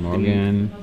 [0.00, 0.79] Morgan.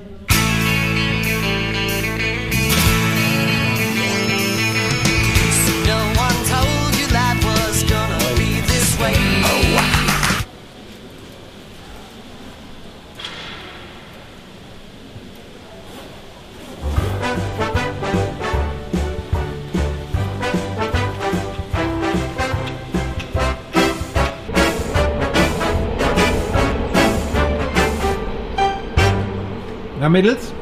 [30.07, 30.53] Na, Mädels?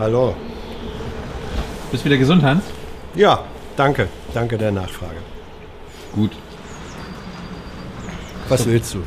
[0.00, 0.34] Hallo.
[1.92, 2.64] Bist wieder gesund, Hans?
[3.14, 3.44] Ja,
[3.76, 4.08] danke.
[4.34, 5.18] Danke der Nachfrage.
[6.12, 6.32] Gut.
[8.48, 8.98] Was willst du?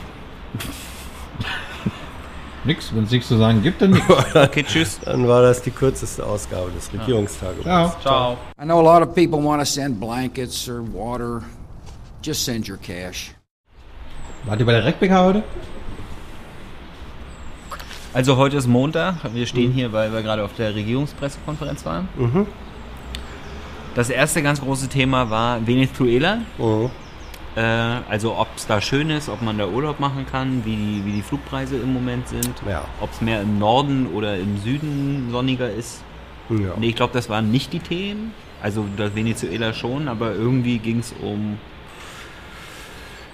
[2.63, 4.01] Nix, wenn es nichts zu sagen gibt, dann.
[4.33, 4.97] Okay, tschüss.
[5.03, 7.65] Dann war das die kürzeste Ausgabe des Regierungstagebuchs.
[7.65, 7.93] Ciao.
[8.01, 8.37] Ciao.
[8.61, 11.41] I know a lot of people want to send blankets or water.
[12.23, 13.35] Just send your cash.
[14.45, 15.43] Wart ihr bei der Reckbecker heute?
[18.13, 19.15] Also heute ist Montag.
[19.33, 22.09] Wir stehen hier, weil wir gerade auf der Regierungspressekonferenz waren.
[23.95, 26.39] Das erste ganz große Thema war Venezuela.
[26.57, 26.89] Mhm.
[27.55, 31.05] Äh, also ob es da schön ist, ob man da Urlaub machen kann, wie die,
[31.05, 32.51] wie die Flugpreise im Moment sind.
[32.67, 32.85] Ja.
[32.99, 36.01] Ob es mehr im Norden oder im Süden sonniger ist.
[36.49, 36.73] Ja.
[36.77, 38.33] Nee, ich glaube, das waren nicht die Themen.
[38.61, 41.57] Also das Venezuela schon, aber irgendwie ging es um.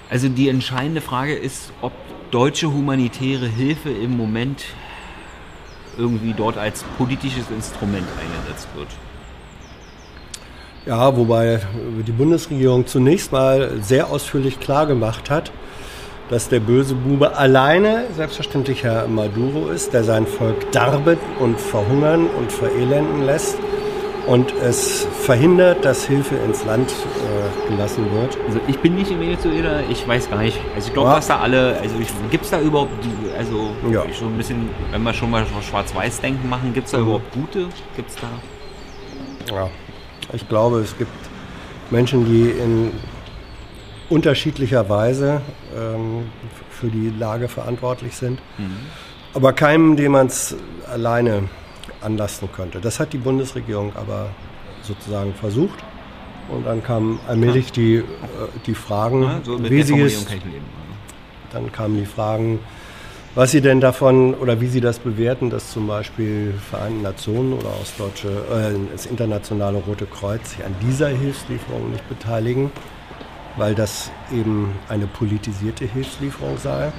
[0.09, 1.91] Also die entscheidende Frage ist, ob
[2.31, 4.65] deutsche humanitäre Hilfe im Moment
[5.97, 8.87] irgendwie dort als politisches Instrument eingesetzt wird.
[10.85, 11.59] Ja, wobei
[12.05, 15.51] die Bundesregierung zunächst mal sehr ausführlich klargemacht hat,
[16.29, 22.27] dass der böse Bube alleine selbstverständlich Herr Maduro ist, der sein Volk darben und verhungern
[22.27, 23.57] und verelenden lässt
[24.27, 28.37] und es verhindert, dass Hilfe ins Land äh, gelassen wird.
[28.47, 30.59] Also ich bin nicht in Venezuela, ich weiß gar nicht.
[30.75, 31.95] Also ich glaube, dass da alle, also
[32.29, 34.03] gibt es da überhaupt, die, also Ja.
[34.13, 37.03] so ein bisschen, wenn wir schon mal Schwarz-Weiß-Denken machen, gibt es da Mhm.
[37.05, 37.67] überhaupt gute?
[37.95, 39.55] Gibt es da?
[39.55, 39.69] Ja.
[40.33, 41.11] Ich glaube, es gibt
[41.89, 42.91] Menschen, die in
[44.09, 45.41] unterschiedlicher Weise
[45.75, 46.29] ähm,
[46.69, 48.39] für die Lage verantwortlich sind,
[49.33, 50.55] aber keinem, dem man es
[50.91, 51.43] alleine
[52.01, 52.79] anlasten könnte.
[52.79, 54.29] Das hat die Bundesregierung aber
[54.81, 55.83] sozusagen versucht.
[56.49, 58.03] Und dann kamen allmählich die, äh,
[58.65, 60.25] die Fragen, Ja, so wie sie es
[61.51, 62.59] dann kamen die Fragen,
[63.35, 67.67] was Sie denn davon oder wie Sie das bewerten, dass zum Beispiel Vereinten Nationen oder
[67.67, 72.71] auch das, deutsche, äh, das internationale Rote Kreuz sich an dieser Hilfslieferung nicht beteiligen,
[73.55, 76.91] weil das eben eine politisierte Hilfslieferung sei.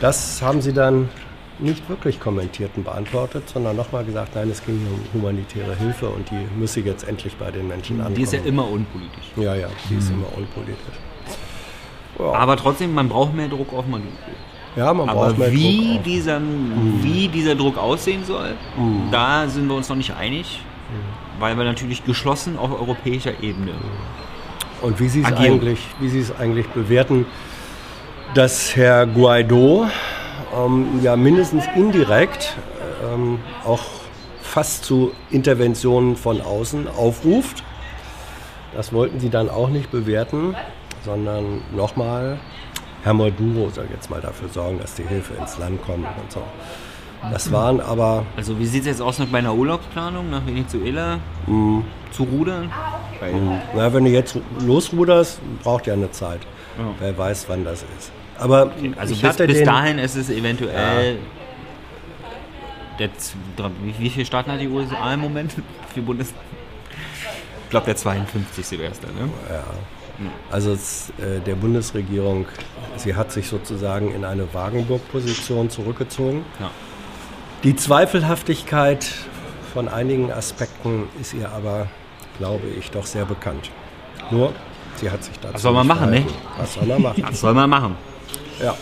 [0.00, 1.10] Das haben Sie dann
[1.58, 6.08] nicht wirklich kommentiert und beantwortet, sondern nochmal gesagt, nein, es ging hier um humanitäre Hilfe
[6.08, 8.16] und die müsse jetzt endlich bei den Menschen ankommen.
[8.16, 9.26] Die ist ja immer unpolitisch.
[9.36, 10.96] ja, ja, die ist immer unpolitisch.
[12.18, 14.08] Ja, Aber trotzdem, man braucht mehr Druck auf Maduro.
[14.76, 16.40] ja man Aber braucht mehr wie, Druck dieser,
[17.00, 18.54] wie dieser Druck aussehen soll,
[19.10, 20.60] da sind wir uns noch nicht einig,
[21.38, 23.72] weil wir natürlich geschlossen auf europäischer Ebene.
[24.82, 27.24] Und wie Sie es eigentlich, wie Sie es eigentlich bewerten,
[28.34, 29.86] dass Herr Guaido
[30.56, 32.56] ähm, ja mindestens indirekt
[33.12, 33.82] ähm, auch
[34.42, 37.62] fast zu Interventionen von außen aufruft.
[38.74, 40.54] Das wollten Sie dann auch nicht bewerten,
[41.04, 42.38] sondern nochmal,
[43.02, 46.42] Herr Maduro soll jetzt mal dafür sorgen, dass die Hilfe ins Land kommt und so.
[47.30, 51.84] Das waren aber Also wie sieht es jetzt aus mit meiner Urlaubsplanung nach Venezuela Mhm.
[52.10, 52.70] zu rudern?
[53.20, 53.34] Weil,
[53.76, 56.40] Na, wenn du jetzt losruderst, braucht ja eine Zeit.
[56.78, 56.84] Ja.
[56.98, 58.10] Wer weiß, wann das ist.
[58.42, 61.18] Aber also ich bis, bis dahin ist es eventuell...
[62.98, 63.08] Der,
[63.82, 65.52] wie, wie viele Staaten hat die USA im Moment?
[65.94, 66.34] Viele Bundes...
[67.64, 68.78] Ich glaube, der 52.
[68.78, 69.30] wäre es dann, ne?
[70.50, 72.46] also es, äh, der Bundesregierung,
[72.96, 76.44] sie hat sich sozusagen in eine Wagenburg-Position zurückgezogen.
[76.60, 76.70] Ja.
[77.64, 79.06] Die Zweifelhaftigkeit
[79.72, 81.86] von einigen Aspekten ist ihr aber,
[82.38, 83.70] glaube ich, doch sehr bekannt.
[84.30, 84.52] Nur,
[84.96, 86.22] sie hat sich dazu Was soll man machen, ne?
[86.22, 86.58] verhalten.
[86.58, 87.22] Was soll man machen?
[87.22, 87.96] Das soll man machen.
[88.60, 88.76] Ja.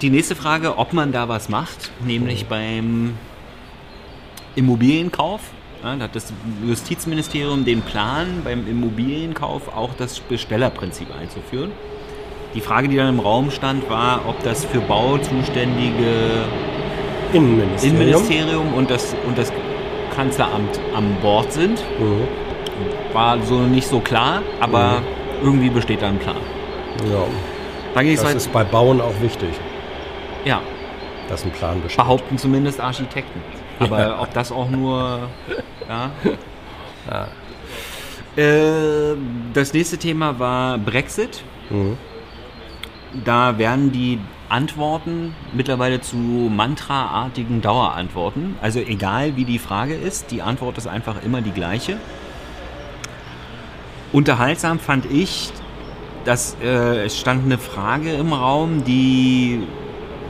[0.00, 3.14] Die nächste Frage, ob man da was macht, nämlich beim
[4.56, 5.40] Immobilienkauf.
[5.82, 6.32] Ja, da hat das
[6.66, 11.72] Justizministerium den Plan, beim Immobilienkauf auch das Bestellerprinzip einzuführen.
[12.54, 16.44] Die Frage, die dann im Raum stand, war, ob das für bauzuständige
[17.32, 18.00] Innenministerium.
[18.00, 19.52] Innenministerium und das, und das
[20.14, 21.82] Kanzleramt an Bord sind.
[21.98, 22.26] Mhm.
[23.14, 25.02] War so nicht so klar, aber
[25.42, 26.36] irgendwie besteht da ein Plan.
[27.10, 27.24] Ja.
[27.94, 28.36] Dann ging es Das weiter.
[28.38, 29.50] ist bei Bauen auch wichtig,
[30.44, 30.60] Ja,
[31.28, 31.98] dass ein Plan besteht.
[31.98, 33.40] behaupten zumindest Architekten.
[33.78, 35.28] Aber ob das auch nur.
[35.88, 36.10] Ja.
[38.36, 39.14] Äh,
[39.52, 41.42] das nächste Thema war Brexit.
[41.68, 41.98] Mhm.
[43.24, 44.18] Da werden die
[44.48, 48.56] Antworten mittlerweile zu mantraartigen Dauerantworten.
[48.62, 51.98] Also egal wie die Frage ist, die Antwort ist einfach immer die gleiche.
[54.12, 55.50] Unterhaltsam fand ich,
[56.24, 59.60] dass äh, es stand eine Frage im Raum, die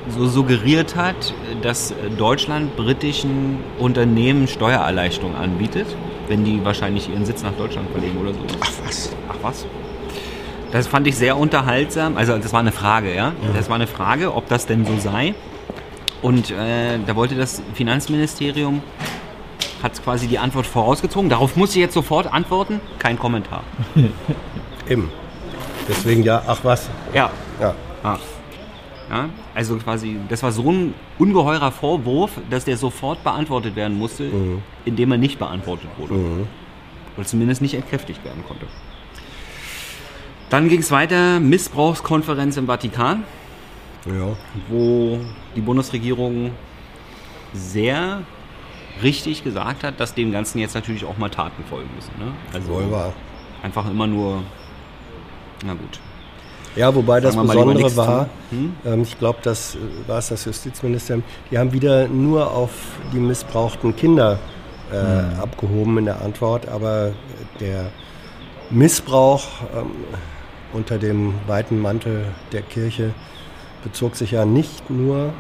[0.08, 5.86] so suggeriert hat, dass Deutschland britischen Unternehmen Steuererleichterung anbietet,
[6.28, 8.40] wenn die wahrscheinlich ihren Sitz nach Deutschland verlegen oder so.
[8.60, 9.14] Ach was?
[9.28, 9.66] Ach was?
[10.72, 12.16] Das fand ich sehr unterhaltsam.
[12.16, 13.32] Also das war eine Frage, ja.
[13.54, 15.34] Das war eine Frage, ob das denn so sei.
[16.22, 18.82] Und äh, da wollte das Finanzministerium
[19.82, 21.28] hat quasi die Antwort vorausgezogen.
[21.28, 22.80] Darauf muss ich jetzt sofort antworten.
[22.98, 23.64] Kein Kommentar.
[24.88, 25.10] Eben.
[25.88, 26.88] Deswegen ja, ach was.
[27.14, 27.30] Ja,
[27.60, 27.74] Ja.
[28.02, 28.18] Ah.
[29.10, 34.30] Ja, also quasi, das war so ein ungeheurer Vorwurf, dass der sofort beantwortet werden musste,
[34.86, 36.14] indem er nicht beantwortet wurde.
[37.16, 38.64] Oder zumindest nicht entkräftigt werden konnte.
[40.48, 43.24] Dann ging es weiter, Missbrauchskonferenz im Vatikan,
[44.06, 44.34] Ja.
[44.68, 45.18] wo
[45.56, 46.52] die Bundesregierung
[47.52, 48.22] sehr
[49.02, 52.12] richtig gesagt hat, dass dem Ganzen jetzt natürlich auch mal Taten folgen müssen.
[52.18, 52.32] Ne?
[52.54, 53.12] Also Wohl wahr.
[53.62, 54.42] einfach immer nur,
[55.64, 56.00] na gut.
[56.74, 59.78] Ja, wobei das Besondere war, ähm, ich glaube, das äh,
[60.08, 62.70] war es das Justizministerium, die haben wieder nur auf
[63.12, 64.38] die missbrauchten Kinder
[64.90, 67.12] äh, abgehoben in der Antwort, aber
[67.60, 67.90] der
[68.70, 69.44] Missbrauch
[69.76, 69.90] ähm,
[70.72, 73.12] unter dem weiten Mantel der Kirche
[73.84, 75.32] bezog sich ja nicht nur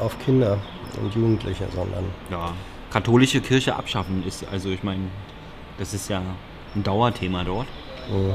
[0.00, 0.58] auf Kinder
[1.00, 2.52] und Jugendliche, sondern Ja,
[2.90, 5.04] katholische Kirche abschaffen ist, also ich meine,
[5.78, 6.20] das ist ja
[6.74, 7.66] ein Dauerthema dort.
[8.10, 8.34] äh,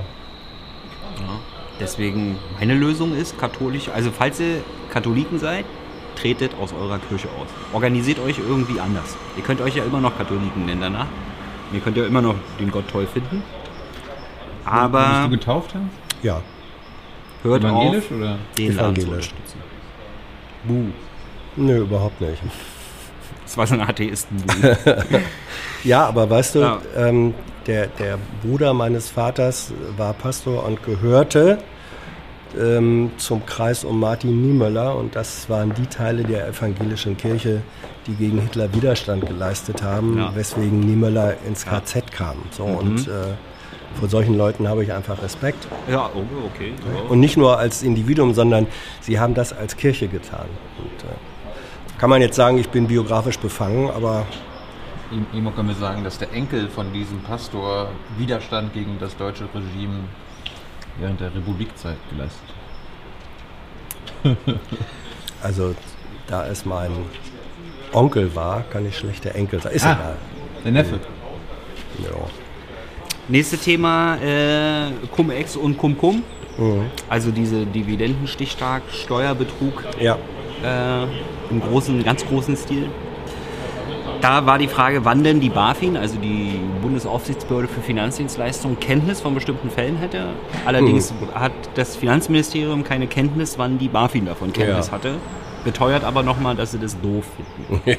[1.20, 1.40] Ja.
[1.80, 4.58] Deswegen, meine Lösung ist katholisch, also falls ihr
[4.92, 5.66] Katholiken seid,
[6.16, 7.48] tretet aus eurer Kirche aus.
[7.74, 9.18] Organisiert euch irgendwie anders.
[9.36, 11.08] Ihr könnt euch ja immer noch Katholiken nennen danach.
[11.74, 13.42] Ihr könnt ja immer noch den Gott toll finden.
[13.42, 16.24] Bist Aber du getauft hast?
[16.24, 16.42] ja,
[17.42, 18.38] hört auf, Evangelisch oder?
[18.58, 19.08] den Evangelisch.
[19.10, 19.58] unterstützen.
[20.66, 20.86] Buh.
[21.58, 22.42] nö, überhaupt nicht.
[23.44, 24.38] Das war so ein Atheisten.
[25.84, 26.80] Ja, aber weißt du, Ja.
[26.96, 27.34] ähm,
[27.68, 31.60] der, der Bruder meines Vaters war Pastor und gehörte
[32.60, 37.62] ähm, zum Kreis um Martin Niemöller und das waren die Teile der evangelischen Kirche,
[38.06, 40.36] die gegen Hitler Widerstand geleistet haben, Ja.
[40.36, 42.36] weswegen Niemöller ins KZ kam.
[42.52, 43.12] So, Und äh,
[44.00, 45.68] vor solchen Leuten habe ich einfach Respekt.
[45.90, 46.24] ja, oh,
[46.54, 46.74] okay.
[46.94, 47.10] Ja.
[47.10, 48.68] Und nicht nur als Individuum, sondern
[49.02, 50.46] sie haben das als Kirche getan.
[50.80, 51.14] Und, äh,
[52.00, 54.26] kann man jetzt sagen, ich bin biografisch befangen, aber
[55.12, 60.00] Ihm können wir sagen, dass der Enkel von diesem Pastor Widerstand gegen das deutsche Regime
[61.00, 62.42] während der Republikzeit geleistet
[64.24, 64.38] hat.
[65.44, 65.76] Also,
[66.28, 66.90] da es mein
[67.92, 69.74] Onkel war, kann ich schlecht der Enkel sein.
[69.74, 69.92] Ist Ah.
[69.92, 70.16] egal.
[70.64, 71.00] Der Neffe.
[72.00, 72.10] Ja.
[73.28, 76.24] Nächste Thema, äh, Cum-Ex und Cum-Cum.
[76.58, 76.86] Mhm.
[77.10, 80.18] Also diese Dividendenstichtag, Steuerbetrug ja.
[80.64, 81.04] äh,
[81.50, 82.88] im großen, ganz großen Stil.
[84.24, 89.34] Da war die Frage, wann denn die BaFin, also die Bundesaufsichtsbehörde für Finanzdienstleistungen, Kenntnis von
[89.34, 90.28] bestimmten Fällen hätte.
[90.66, 91.36] Allerdings Mhm.
[91.36, 94.94] hat das Finanzministerium keine Kenntnis, wann die BaFin davon Kenntnis Ja.
[94.94, 95.16] hatte.
[95.66, 97.98] Beteuert aber nochmal, dass sie das doof finden.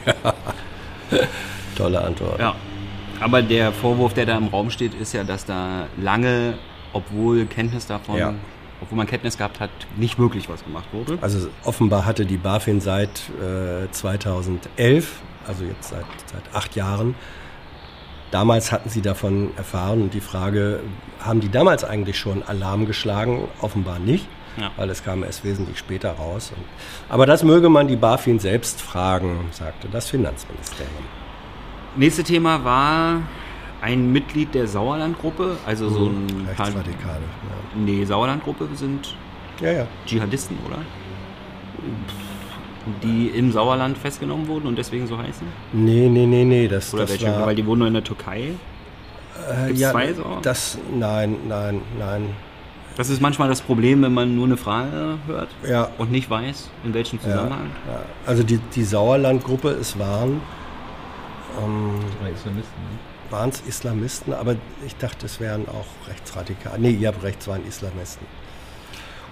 [1.76, 2.41] Tolle Antwort.
[2.41, 2.55] Ja.
[3.21, 6.55] Aber der Vorwurf, der da im Raum steht, ist ja, dass da lange,
[6.94, 8.32] obwohl Kenntnis davon, Ja.
[8.81, 9.69] obwohl man Kenntnis gehabt hat,
[9.99, 11.19] nicht wirklich was gemacht wurde.
[11.21, 13.11] Also offenbar hatte die BaFin seit
[13.43, 17.14] äh, 2011, also jetzt seit, seit acht Jahren,
[18.30, 20.80] damals hatten sie davon erfahren und die Frage,
[21.20, 23.48] haben die damals eigentlich schon Alarm geschlagen?
[23.60, 24.70] Offenbar nicht, Ja.
[24.76, 26.52] weil es kam erst wesentlich später raus.
[26.56, 26.64] Und,
[27.08, 31.04] aber das möge man die BaFin selbst fragen, sagte das Finanzministerium.
[31.96, 33.20] Nächste Thema war
[33.80, 37.22] ein Mitglied der Sauerlandgruppe, also so ein paar, Rechtsradikale.
[37.76, 39.14] Nee, Sauerlandgruppe sind
[39.60, 39.78] Ja, ja.
[39.80, 39.86] ja.
[40.06, 40.78] Dschihadisten, oder?
[43.03, 45.47] Die im Sauerland festgenommen wurden und deswegen so heißen?
[45.73, 46.69] Nee, nee, nee, nee.
[46.69, 47.26] Das, Oder das welche?
[47.26, 48.50] war, Weil die wohnen nur in der Türkei.
[49.50, 50.38] äh, ja, zwei so?
[50.43, 52.31] Das, nein, nein, nein.
[52.97, 55.88] Das ist manchmal das Problem, wenn man nur eine Frage hört Ja.
[55.99, 57.71] und nicht weiß, in welchem Zusammenhang.
[57.91, 60.41] Ja, also die, die Sauerlandgruppe, es waren
[61.62, 62.83] ähm, Oder Islamisten.
[62.83, 62.99] Ne?
[63.31, 64.55] waren es Islamisten, aber
[64.87, 66.79] ich dachte, es wären auch Rechtsradikale.
[66.79, 68.25] Nee, ihr habt recht, es waren Islamisten.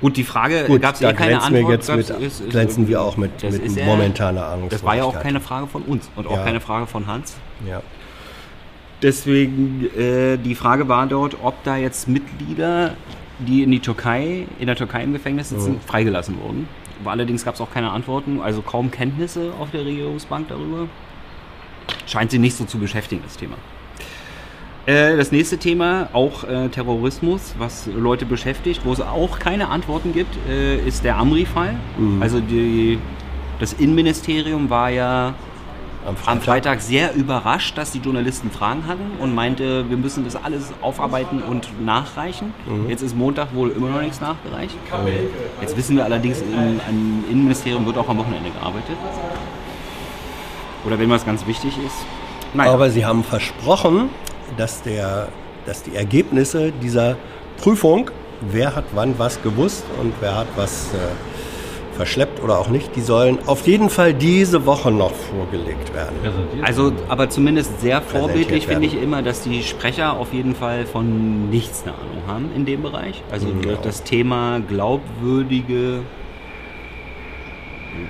[0.02, 1.72] Gut, die Frage gab es eh keine glänzen wir Antwort.
[1.72, 4.68] jetzt mit, ist- ist glänzen wir auch mit, mit ja- momentaner Ahnung.
[4.68, 6.44] Das war ja auch keine Frage von uns und auch Ja.
[6.44, 7.36] keine Frage von Hans.
[7.66, 7.80] Ja.
[9.00, 12.94] Deswegen, äh, die Frage war dort, ob da jetzt Mitglieder,
[13.40, 16.68] die in die Türkei, in der Türkei im Gefängnis sitzen, freigelassen wurden.
[17.02, 20.86] Aber allerdings gab es auch keine Antworten, also kaum Kenntnisse auf der Regierungsbank darüber.
[22.06, 23.56] Scheint sie nicht so zu beschäftigen, das Thema.
[24.86, 30.12] Äh, das nächste Thema, auch äh, Terrorismus, was Leute beschäftigt, wo es auch keine Antworten
[30.12, 31.76] gibt, äh, ist der Amri-Fall.
[32.20, 32.98] Also die,
[33.60, 35.34] das Innenministerium war ja
[36.04, 40.34] Am am Freitag sehr überrascht, dass die Journalisten Fragen hatten und meinte, wir müssen das
[40.34, 42.52] alles aufarbeiten und nachreichen.
[42.88, 44.74] Jetzt ist Montag wohl immer noch nichts nachgereicht.
[45.60, 48.96] Jetzt wissen wir allerdings, im, im Innenministerium wird auch am Wochenende gearbeitet.
[50.84, 52.04] Oder wenn was ganz wichtig ist.
[52.52, 52.72] Naja.
[52.72, 54.10] Aber Sie haben versprochen,
[54.56, 55.28] dass, der,
[55.66, 57.16] dass die Ergebnisse dieser
[57.58, 60.98] Prüfung, wer hat wann was gewusst und wer hat was äh,
[61.96, 66.16] verschleppt oder auch nicht, die sollen auf jeden Fall diese Woche noch vorgelegt werden.
[66.62, 71.50] Also, aber zumindest sehr vorbildlich finde ich immer, dass die Sprecher auf jeden Fall von
[71.50, 73.22] nichts eine Ahnung haben in dem Bereich.
[73.30, 73.76] Also Ja.
[73.82, 76.00] das Thema glaubwürdige.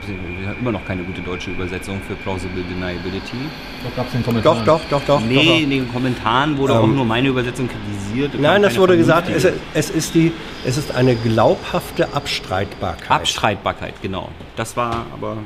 [0.07, 3.37] Wir haben immer noch keine gute deutsche Übersetzung für plausible deniability.
[3.85, 4.55] Doch, gab's den Kommentar.
[4.65, 5.21] Doch, doch, doch, doch.
[5.21, 5.61] nee, doch.
[5.61, 8.39] in den Kommentaren wurde auch Ähm, nur meine Übersetzung kritisiert.
[8.41, 10.33] Nein, das wurde gesagt, es, es, ist die,
[10.65, 13.11] es ist eine glaubhafte Abstreitbarkeit.
[13.11, 14.29] Abstreitbarkeit, genau.
[14.57, 15.39] Das war aber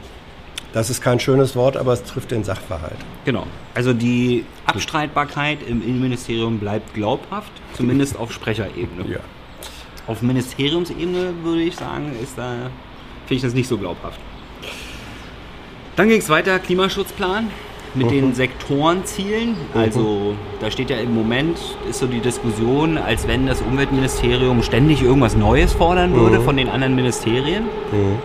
[0.73, 2.99] Das ist kein schönes Wort, aber es trifft den Sachverhalt.
[3.25, 3.47] Genau.
[3.75, 9.11] Also die Abstreitbarkeit im Innenministerium bleibt glaubhaft, zumindest auf Sprecherebene.
[9.11, 9.21] Ja.
[10.07, 12.71] Auf Ministeriumsebene würde ich sagen, ist da
[13.27, 14.21] finde ich das nicht so glaubhaft.
[15.97, 17.49] Dann ging es weiter, Klimaschutzplan
[17.95, 19.57] mit den Sektorenzielen.
[19.73, 21.57] Also da steht ja im Moment,
[21.89, 26.69] ist so die Diskussion, als wenn das Umweltministerium ständig irgendwas Neues fordern würde von den
[26.69, 27.65] anderen Ministerien.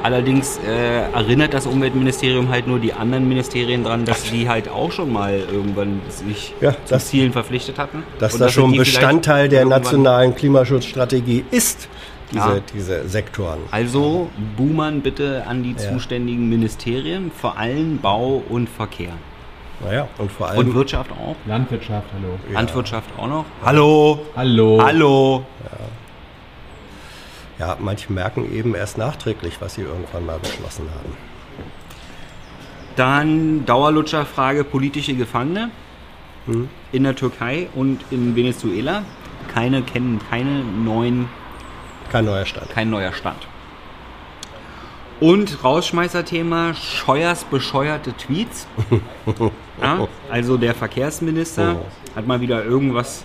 [0.04, 4.92] Allerdings äh, erinnert das Umweltministerium halt nur die anderen Ministerien dran, dass die halt auch
[4.92, 8.04] schon mal irgendwann sich Ja, zu das- Zielen verpflichtet hatten.
[8.20, 11.88] Dass Und das dass schon Bestandteil der nationalen Klimaschutzstrategie ist,
[12.31, 12.59] diese, Ja.
[12.73, 13.59] diese Sektoren.
[13.71, 15.77] Also boomern bitte an die Ja.
[15.91, 19.13] zuständigen Ministerien, vor allem Bau und Verkehr.
[19.83, 21.35] Naja, und vor Und allem Wirtschaft auch.
[21.47, 22.38] Landwirtschaft, hallo.
[22.53, 23.45] Landwirtschaft auch noch.
[23.65, 24.19] Hallo.
[24.35, 24.79] Hallo.
[24.83, 25.43] Hallo.
[27.57, 31.13] Ja, manche merken eben erst nachträglich, was sie irgendwann mal beschlossen haben.
[32.95, 35.69] Dann Dauerlutscherfrage politische Gefangene
[36.91, 39.03] in der Türkei und in Venezuela.
[39.53, 41.29] Keine kennen keine neuen,
[42.12, 42.70] Kein neuer Stand.
[42.70, 43.48] kein neuer Stand.
[45.20, 48.68] Und Rausschmeißerthema Scheuers bescheuerte Tweets.
[49.82, 51.86] ja, also der Verkehrsminister Oh.
[52.15, 53.24] hat mal wieder irgendwas,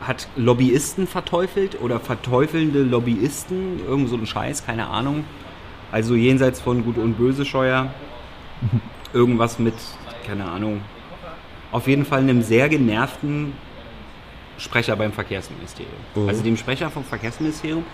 [0.00, 5.24] hat Lobbyisten verteufelt oder verteufelnde Lobbyisten, irgend so ein Scheiß, keine Ahnung.
[5.90, 7.92] Also jenseits von Gut und Böse Scheuer.
[9.12, 9.74] Irgendwas mit,
[10.26, 10.80] keine Ahnung.
[11.72, 13.52] Auf jeden Fall einem sehr genervten
[14.58, 15.92] Sprecher beim Verkehrsministerium.
[16.26, 17.84] Also dem Sprecher vom Verkehrsministerium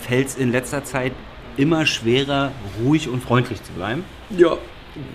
[0.00, 1.12] fällt es in letzter Zeit
[1.56, 4.04] immer schwerer, ruhig und freundlich zu bleiben.
[4.30, 4.56] Ja.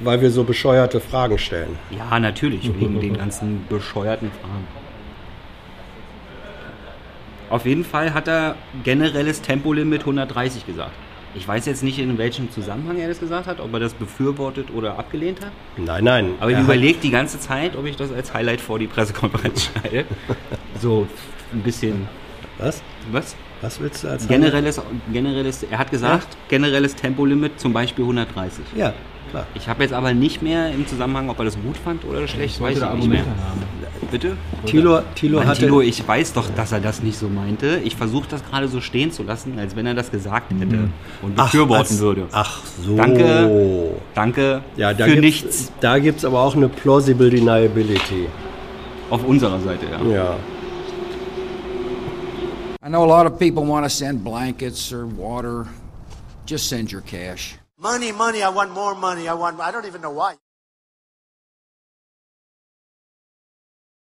[0.04, 1.78] Weil wir so bescheuerte Fragen stellen.
[1.90, 4.68] Ja, natürlich, wegen den ganzen bescheuerten Fragen.
[7.50, 10.92] Auf jeden Fall hat er generelles Tempolimit 130 gesagt.
[11.34, 14.68] Ich weiß jetzt nicht, in welchem Zusammenhang er das gesagt hat, ob er das befürwortet
[14.74, 15.52] oder abgelehnt hat.
[15.78, 16.34] Nein, nein.
[16.40, 19.64] Aber ich er überlege die ganze Zeit, ob ich das als Highlight vor die Pressekonferenz
[19.64, 20.06] schneide.
[20.80, 21.08] So
[21.54, 22.08] ein bisschen.
[22.58, 22.82] Was?
[23.12, 23.36] Was?
[23.62, 24.82] Was willst du als Generelles,
[25.14, 28.66] generelles, er hat gesagt, generelles Tempolimit zum Beispiel 130.
[28.76, 28.94] Ja,
[29.30, 29.46] klar.
[29.54, 32.60] Ich habe jetzt aber nicht mehr im Zusammenhang, ob er das gut fand oder schlecht,
[32.60, 33.20] weiß Sollte ich nicht mehr.
[33.22, 33.64] Haben.
[34.12, 34.36] Bitte?
[34.66, 35.62] Thilo, Thilo Mann, hatte.
[35.62, 37.80] Tilo, ich weiß doch, dass er das nicht so meinte.
[37.84, 40.90] Ich versuche das gerade so stehen zu lassen, als wenn er das gesagt hätte
[41.22, 42.28] und befürworten würde.
[42.32, 42.96] Ach so.
[42.98, 43.92] Danke.
[44.14, 48.28] Danke Ja, da für gibt's, nichts Da gibt es aber auch eine plausible deniability.
[49.10, 49.86] auf unserer Seite.
[49.86, 50.14] Ja.
[50.14, 50.36] Ja.
[52.84, 55.68] I know a lot of people want to send blankets or water.
[56.46, 57.58] Just send your cash.
[57.78, 59.28] Money, money, I want more money.
[59.28, 60.34] I want, I don't even know why.